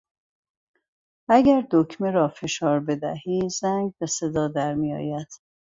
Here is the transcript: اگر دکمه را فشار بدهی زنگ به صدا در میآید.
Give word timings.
اگر 1.29 1.67
دکمه 1.71 2.11
را 2.11 2.27
فشار 2.27 2.79
بدهی 2.79 3.49
زنگ 3.59 3.93
به 3.99 4.05
صدا 4.07 4.47
در 4.47 4.73
میآید. 4.73 5.27